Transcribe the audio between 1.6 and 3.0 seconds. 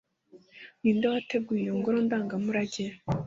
iyo ngoro ndangamurage